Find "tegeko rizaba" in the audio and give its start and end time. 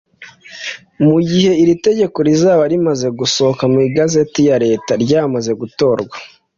1.85-2.63